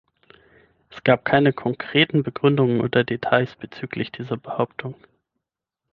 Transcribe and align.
Es 0.89 1.03
gab 1.03 1.25
keine 1.25 1.53
konkreten 1.53 2.23
Begründungen 2.23 2.81
oder 2.81 3.03
Details 3.03 3.55
bezüglich 3.57 4.11
dieser 4.11 4.35
Behauptung. 4.35 4.95